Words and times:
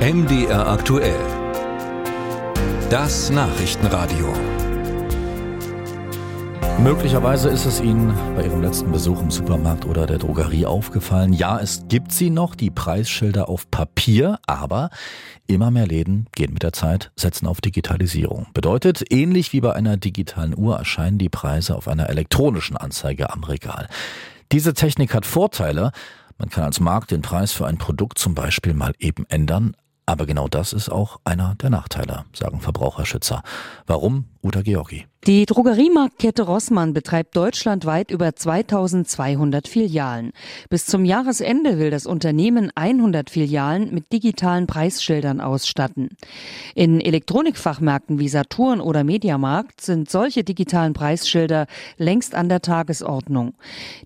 MDR 0.00 0.66
aktuell. 0.66 1.20
Das 2.88 3.28
Nachrichtenradio. 3.28 4.32
Möglicherweise 6.78 7.50
ist 7.50 7.66
es 7.66 7.82
Ihnen 7.82 8.14
bei 8.34 8.46
Ihrem 8.46 8.62
letzten 8.62 8.92
Besuch 8.92 9.20
im 9.20 9.30
Supermarkt 9.30 9.84
oder 9.84 10.06
der 10.06 10.16
Drogerie 10.16 10.64
aufgefallen. 10.64 11.34
Ja, 11.34 11.60
es 11.60 11.84
gibt 11.88 12.12
sie 12.12 12.30
noch, 12.30 12.54
die 12.54 12.70
Preisschilder 12.70 13.50
auf 13.50 13.70
Papier, 13.70 14.38
aber 14.46 14.88
immer 15.46 15.70
mehr 15.70 15.86
Läden 15.86 16.28
gehen 16.34 16.54
mit 16.54 16.62
der 16.62 16.72
Zeit, 16.72 17.12
setzen 17.14 17.46
auf 17.46 17.60
Digitalisierung. 17.60 18.46
Bedeutet, 18.54 19.04
ähnlich 19.10 19.52
wie 19.52 19.60
bei 19.60 19.74
einer 19.74 19.98
digitalen 19.98 20.56
Uhr 20.56 20.78
erscheinen 20.78 21.18
die 21.18 21.28
Preise 21.28 21.76
auf 21.76 21.88
einer 21.88 22.08
elektronischen 22.08 22.78
Anzeige 22.78 23.34
am 23.34 23.44
Regal. 23.44 23.86
Diese 24.50 24.72
Technik 24.72 25.12
hat 25.12 25.26
Vorteile. 25.26 25.92
Man 26.38 26.48
kann 26.48 26.64
als 26.64 26.80
Markt 26.80 27.10
den 27.10 27.20
Preis 27.20 27.52
für 27.52 27.66
ein 27.66 27.76
Produkt 27.76 28.18
zum 28.18 28.34
Beispiel 28.34 28.72
mal 28.72 28.94
eben 28.98 29.26
ändern, 29.28 29.76
aber 30.10 30.26
genau 30.26 30.48
das 30.48 30.72
ist 30.72 30.90
auch 30.90 31.20
einer 31.22 31.54
der 31.62 31.70
Nachteile, 31.70 32.24
sagen 32.32 32.60
Verbraucherschützer. 32.60 33.42
Warum? 33.86 34.24
Uta 34.42 34.62
Georgi. 34.62 35.06
Die 35.26 35.44
Drogeriemarktkette 35.44 36.44
Rossmann 36.44 36.94
betreibt 36.94 37.36
deutschlandweit 37.36 38.10
über 38.10 38.34
2200 38.34 39.68
Filialen. 39.68 40.32
Bis 40.70 40.86
zum 40.86 41.04
Jahresende 41.04 41.78
will 41.78 41.90
das 41.90 42.06
Unternehmen 42.06 42.72
100 42.74 43.28
Filialen 43.28 43.92
mit 43.92 44.10
digitalen 44.14 44.66
Preisschildern 44.66 45.42
ausstatten. 45.42 46.08
In 46.74 47.02
Elektronikfachmärkten 47.02 48.18
wie 48.18 48.30
Saturn 48.30 48.80
oder 48.80 49.04
Mediamarkt 49.04 49.82
sind 49.82 50.08
solche 50.08 50.42
digitalen 50.42 50.94
Preisschilder 50.94 51.66
längst 51.98 52.34
an 52.34 52.48
der 52.48 52.62
Tagesordnung. 52.62 53.52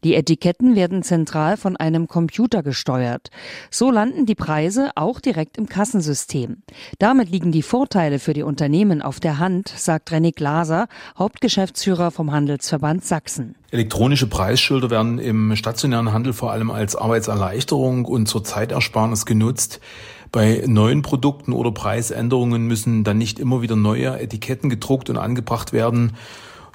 Die 0.03 0.17
Etiketten 0.17 0.75
werden 0.75 1.05
zentral 1.05 1.57
von 1.57 1.77
einem 1.77 2.09
Computer 2.09 2.65
gesteuert. 2.65 3.31
So 3.71 3.93
landen 3.93 4.27
die 4.27 4.35
Preise 4.35 4.91
auch 4.97 5.21
direkt 5.21 5.59
im 5.59 5.69
Kassensystem. 5.95 6.57
Damit 6.99 7.31
liegen 7.31 7.53
die 7.53 7.63
Vorteile 7.63 8.19
für 8.19 8.33
die 8.33 8.43
Unternehmen 8.43 9.01
auf 9.01 9.21
der 9.21 9.39
Hand, 9.39 9.69
sagt 9.69 10.11
René 10.11 10.35
Glaser, 10.35 10.89
Hauptgeschäftsführer 11.17 12.11
vom 12.11 12.33
Handelsverband 12.33 13.05
Sachsen. 13.05 13.55
Elektronische 13.71 14.27
Preisschilder 14.27 14.91
werden 14.91 15.21
im 15.21 15.55
stationären 15.55 16.13
Handel 16.13 16.33
vor 16.33 16.51
allem 16.51 16.73
als 16.73 16.97
Arbeitserleichterung 16.97 18.07
und 18.07 18.27
zur 18.27 18.43
Zeitersparnis 18.43 19.25
genutzt. 19.25 19.81
Bei 20.33 20.65
neuen 20.67 21.03
Produkten 21.03 21.53
oder 21.53 21.71
Preisänderungen 21.71 22.67
müssen 22.67 23.05
dann 23.05 23.19
nicht 23.19 23.39
immer 23.39 23.63
wieder 23.63 23.77
neue 23.77 24.19
Etiketten 24.19 24.71
gedruckt 24.71 25.11
und 25.11 25.17
angebracht 25.17 25.73
werden. 25.73 26.15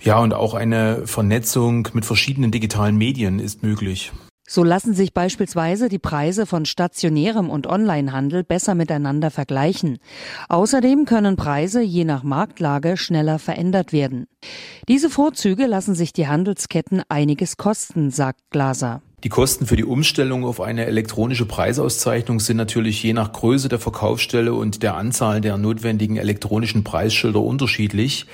Ja, 0.02 0.20
und 0.20 0.34
auch 0.34 0.54
eine 0.54 1.06
Vernetzung 1.08 1.90
mit 1.92 2.06
verschiedenen 2.06 2.52
digitalen 2.52 2.98
Medien 2.98 3.40
ist 3.40 3.64
möglich. 3.64 4.14
So 4.52 4.64
lassen 4.64 4.96
sich 4.96 5.14
beispielsweise 5.14 5.90
die 5.90 6.00
Preise 6.00 6.48
von 6.48 6.66
stationärem 6.66 7.52
und 7.52 7.68
Onlinehandel 7.68 8.44
besser 8.44 8.74
miteinander 8.74 9.30
vergleichen. 9.30 10.00
Außerdem 10.48 11.06
können 11.06 11.36
Preise 11.36 11.84
je 11.84 12.04
nach 12.04 12.24
Marktlage 12.24 12.98
schneller 12.98 13.38
verändert 13.38 13.94
werden. 13.94 14.26
Diese 14.88 15.12
Vorzüge 15.12 15.68
lassen 15.68 15.94
sich 15.94 16.14
die 16.14 16.28
Handelsketten 16.28 17.04
einiges 17.10 17.58
kosten, 17.58 18.10
sagt 18.10 18.40
Glaser. 18.50 19.04
Die 19.24 19.30
Kosten 19.30 19.68
für 19.68 19.76
die 19.76 19.86
Umstellung 19.86 20.44
auf 20.44 20.62
eine 20.62 20.88
elektronische 20.88 21.46
Preisauszeichnung 21.46 22.40
sind 22.40 22.58
natürlich 22.58 23.04
je 23.04 23.14
nach 23.14 23.32
Größe 23.32 23.70
der 23.70 23.78
Verkaufsstelle 23.78 24.56
und 24.56 24.82
der 24.82 24.96
Anzahl 24.96 25.42
der 25.42 25.58
notwendigen 25.58 26.18
elektronischen 26.18 26.84
Preisschilder 26.84 27.42
unterschiedlich. 27.42 28.26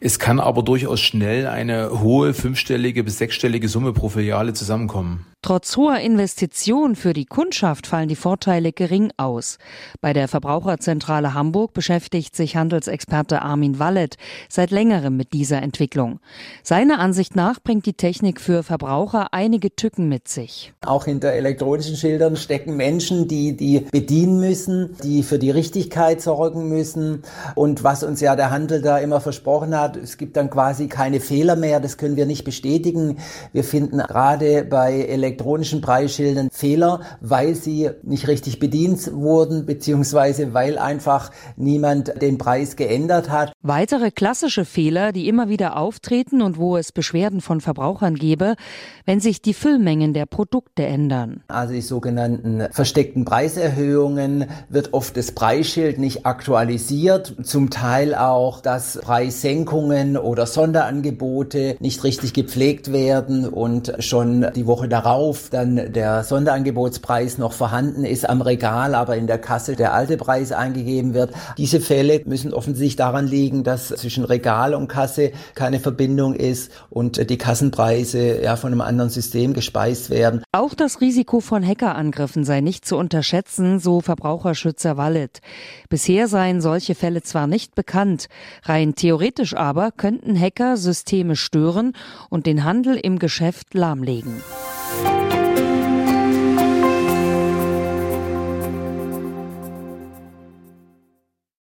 Es 0.00 0.18
kann 0.18 0.40
aber 0.40 0.62
durchaus 0.62 1.00
schnell 1.00 1.46
eine 1.46 2.00
hohe 2.00 2.32
fünfstellige 2.32 3.04
bis 3.04 3.18
sechsstellige 3.18 3.68
Summe 3.68 3.92
pro 3.92 4.08
Filiale 4.08 4.54
zusammenkommen. 4.54 5.26
Trotz 5.42 5.78
hoher 5.78 5.98
Investitionen 6.00 6.96
für 6.96 7.14
die 7.14 7.24
Kundschaft 7.24 7.86
fallen 7.86 8.10
die 8.10 8.16
Vorteile 8.16 8.74
gering 8.74 9.10
aus. 9.16 9.56
Bei 10.02 10.12
der 10.12 10.28
Verbraucherzentrale 10.28 11.32
Hamburg 11.32 11.72
beschäftigt 11.72 12.36
sich 12.36 12.56
Handelsexperte 12.56 13.40
Armin 13.40 13.78
Wallet 13.78 14.18
seit 14.50 14.70
längerem 14.70 15.16
mit 15.16 15.32
dieser 15.32 15.62
Entwicklung. 15.62 16.20
Seiner 16.62 16.98
Ansicht 16.98 17.36
nach 17.36 17.58
bringt 17.58 17.86
die 17.86 17.94
Technik 17.94 18.38
für 18.38 18.62
Verbraucher 18.62 19.32
einige 19.32 19.74
Tücken 19.74 20.10
mit 20.10 20.28
sich. 20.28 20.74
Auch 20.84 21.06
hinter 21.06 21.32
elektronischen 21.32 21.96
Schildern 21.96 22.36
stecken 22.36 22.76
Menschen, 22.76 23.26
die 23.26 23.56
die 23.56 23.86
bedienen 23.90 24.40
müssen, 24.40 24.94
die 25.02 25.22
für 25.22 25.38
die 25.38 25.50
Richtigkeit 25.50 26.20
sorgen 26.20 26.68
müssen. 26.68 27.22
Und 27.54 27.82
was 27.82 28.02
uns 28.02 28.20
ja 28.20 28.36
der 28.36 28.50
Handel 28.50 28.82
da 28.82 28.98
immer 28.98 29.22
versprochen 29.22 29.74
hat, 29.74 29.96
es 29.96 30.18
gibt 30.18 30.36
dann 30.36 30.50
quasi 30.50 30.88
keine 30.88 31.18
Fehler 31.18 31.56
mehr. 31.56 31.80
Das 31.80 31.96
können 31.96 32.16
wir 32.16 32.26
nicht 32.26 32.44
bestätigen. 32.44 33.16
Wir 33.54 33.64
finden 33.64 34.00
gerade 34.00 34.64
bei 34.64 35.00
elektronischen 35.00 35.29
elektronischen 35.30 35.80
Preisschildern 35.80 36.48
Fehler, 36.50 37.00
weil 37.20 37.54
sie 37.54 37.90
nicht 38.02 38.26
richtig 38.26 38.58
bedient 38.58 39.12
wurden, 39.12 39.64
beziehungsweise 39.64 40.54
weil 40.54 40.78
einfach 40.78 41.30
niemand 41.56 42.20
den 42.20 42.36
Preis 42.36 42.76
geändert 42.76 43.30
hat. 43.30 43.52
Weitere 43.62 44.10
klassische 44.10 44.64
Fehler, 44.64 45.12
die 45.12 45.28
immer 45.28 45.48
wieder 45.48 45.76
auftreten 45.76 46.42
und 46.42 46.58
wo 46.58 46.76
es 46.76 46.90
Beschwerden 46.92 47.40
von 47.40 47.60
Verbrauchern 47.60 48.16
gebe, 48.16 48.56
wenn 49.04 49.20
sich 49.20 49.40
die 49.40 49.54
Füllmengen 49.54 50.14
der 50.14 50.26
Produkte 50.26 50.84
ändern. 50.84 51.42
Also 51.48 51.74
die 51.74 51.80
sogenannten 51.80 52.66
versteckten 52.72 53.24
Preiserhöhungen 53.24 54.46
wird 54.68 54.92
oft 54.92 55.16
das 55.16 55.32
Preisschild 55.32 55.98
nicht 55.98 56.26
aktualisiert, 56.26 57.36
zum 57.44 57.70
Teil 57.70 58.14
auch, 58.14 58.60
dass 58.60 58.98
Preissenkungen 59.00 60.16
oder 60.16 60.46
Sonderangebote 60.46 61.76
nicht 61.78 62.02
richtig 62.02 62.32
gepflegt 62.32 62.92
werden 62.92 63.48
und 63.48 63.94
schon 64.00 64.46
die 64.54 64.66
Woche 64.66 64.88
darauf 64.88 65.19
auf 65.20 65.50
dann 65.50 65.92
der 65.92 66.24
Sonderangebotspreis 66.24 67.36
noch 67.36 67.52
vorhanden 67.52 68.04
ist 68.04 68.26
am 68.26 68.40
Regal, 68.40 68.94
aber 68.94 69.18
in 69.18 69.26
der 69.26 69.36
Kasse 69.36 69.76
der 69.76 69.92
alte 69.92 70.16
Preis 70.16 70.50
eingegeben 70.50 71.12
wird. 71.12 71.34
Diese 71.58 71.78
Fälle 71.78 72.22
müssen 72.24 72.54
offensichtlich 72.54 72.96
daran 72.96 73.26
liegen, 73.26 73.62
dass 73.62 73.88
zwischen 73.88 74.24
Regal 74.24 74.74
und 74.74 74.88
Kasse 74.88 75.32
keine 75.54 75.78
Verbindung 75.78 76.32
ist 76.32 76.72
und 76.88 77.28
die 77.28 77.36
Kassenpreise 77.36 78.42
ja 78.42 78.56
von 78.56 78.72
einem 78.72 78.80
anderen 78.80 79.10
System 79.10 79.52
gespeist 79.52 80.08
werden. 80.08 80.42
Auch 80.52 80.72
das 80.72 81.02
Risiko 81.02 81.40
von 81.40 81.66
Hackerangriffen 81.66 82.44
sei 82.44 82.62
nicht 82.62 82.86
zu 82.86 82.96
unterschätzen, 82.96 83.78
so 83.78 84.00
Verbraucherschützer 84.00 84.96
Wallet. 84.96 85.42
Bisher 85.90 86.28
seien 86.28 86.62
solche 86.62 86.94
Fälle 86.94 87.20
zwar 87.20 87.46
nicht 87.46 87.74
bekannt, 87.74 88.28
rein 88.62 88.94
theoretisch 88.94 89.54
aber 89.54 89.90
könnten 89.90 90.40
Hacker 90.40 90.78
Systeme 90.78 91.36
stören 91.36 91.92
und 92.30 92.46
den 92.46 92.64
Handel 92.64 92.96
im 92.96 93.18
Geschäft 93.18 93.74
lahmlegen. 93.74 94.40